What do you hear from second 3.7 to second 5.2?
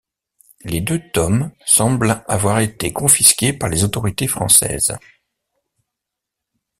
autorités françaises.